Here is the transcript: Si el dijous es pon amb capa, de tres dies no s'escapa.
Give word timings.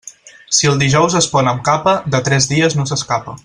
Si 0.59 0.69
el 0.69 0.79
dijous 0.83 1.17
es 1.21 1.27
pon 1.35 1.51
amb 1.53 1.61
capa, 1.69 1.95
de 2.17 2.23
tres 2.31 2.49
dies 2.55 2.79
no 2.81 2.91
s'escapa. 2.93 3.39